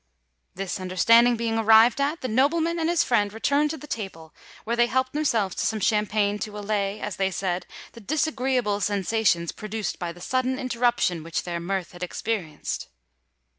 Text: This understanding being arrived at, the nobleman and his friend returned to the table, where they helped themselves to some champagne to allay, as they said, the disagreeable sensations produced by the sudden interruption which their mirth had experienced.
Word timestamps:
This 0.55 0.79
understanding 0.79 1.35
being 1.35 1.59
arrived 1.59 2.01
at, 2.01 2.21
the 2.21 2.27
nobleman 2.27 2.79
and 2.79 2.89
his 2.89 3.03
friend 3.03 3.31
returned 3.31 3.69
to 3.69 3.77
the 3.77 3.85
table, 3.85 4.33
where 4.63 4.75
they 4.75 4.87
helped 4.87 5.13
themselves 5.13 5.53
to 5.57 5.65
some 5.67 5.79
champagne 5.79 6.39
to 6.39 6.57
allay, 6.57 6.99
as 6.99 7.17
they 7.17 7.29
said, 7.29 7.67
the 7.91 8.01
disagreeable 8.01 8.81
sensations 8.81 9.51
produced 9.51 9.99
by 9.99 10.11
the 10.11 10.19
sudden 10.19 10.57
interruption 10.57 11.21
which 11.21 11.43
their 11.43 11.59
mirth 11.59 11.91
had 11.91 12.01
experienced. 12.01 12.87